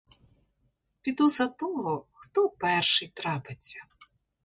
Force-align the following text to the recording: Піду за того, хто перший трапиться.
Піду 1.01 1.29
за 1.29 1.47
того, 1.47 2.07
хто 2.13 2.49
перший 2.49 3.07
трапиться. 3.07 3.79